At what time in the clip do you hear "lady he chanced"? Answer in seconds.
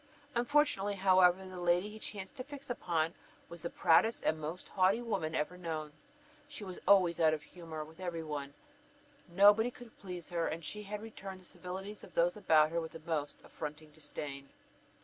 1.59-2.35